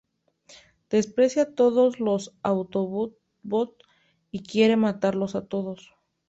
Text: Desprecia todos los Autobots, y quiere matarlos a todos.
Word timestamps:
Desprecia 0.89 1.53
todos 1.53 1.99
los 1.99 2.33
Autobots, 2.41 3.19
y 4.31 4.41
quiere 4.41 4.75
matarlos 4.75 5.35
a 5.35 5.45
todos. 5.45 5.93